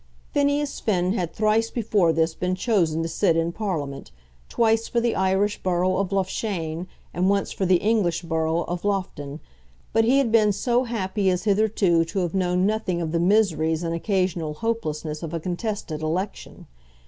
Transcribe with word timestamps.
Phineas 0.31 0.79
Finn 0.79 1.13
had 1.13 1.31
thrice 1.31 1.69
before 1.69 2.11
this 2.11 2.33
been 2.33 2.55
chosen 2.55 3.03
to 3.03 3.07
sit 3.07 3.37
in 3.37 3.51
Parliament 3.51 4.09
twice 4.49 4.87
for 4.87 4.99
the 4.99 5.15
Irish 5.15 5.61
borough 5.61 5.97
of 5.97 6.11
Loughshane, 6.11 6.87
and 7.13 7.29
once 7.29 7.51
for 7.51 7.67
the 7.67 7.75
English 7.75 8.23
borough 8.23 8.63
of 8.63 8.83
Loughton; 8.83 9.39
but 9.93 10.03
he 10.03 10.17
had 10.17 10.31
been 10.31 10.53
so 10.53 10.85
happy 10.85 11.29
as 11.29 11.43
hitherto 11.43 12.03
to 12.05 12.17
have 12.17 12.33
known 12.33 12.65
nothing 12.65 12.99
of 12.99 13.11
the 13.11 13.19
miseries 13.19 13.83
and 13.83 13.93
occasional 13.93 14.55
hopelessness 14.55 15.21
of 15.21 15.35
a 15.35 15.39
contested 15.39 16.01
election. 16.01 16.65